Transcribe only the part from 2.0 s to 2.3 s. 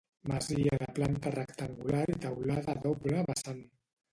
i